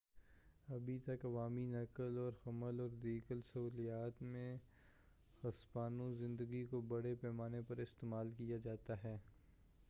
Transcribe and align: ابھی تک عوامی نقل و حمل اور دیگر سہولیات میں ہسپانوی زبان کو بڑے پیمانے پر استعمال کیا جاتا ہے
ابھی 0.67 0.97
تک 0.99 1.25
عوامی 1.25 1.65
نقل 1.65 2.17
و 2.17 2.29
حمل 2.45 2.79
اور 2.79 2.89
دیگر 3.03 3.41
سہولیات 3.51 4.21
میں 4.23 4.55
ہسپانوی 5.43 6.15
زبان 6.17 6.65
کو 6.65 6.81
بڑے 6.87 7.13
پیمانے 7.21 7.61
پر 7.67 7.77
استعمال 7.79 8.31
کیا 8.37 8.57
جاتا 8.63 9.03
ہے 9.03 9.17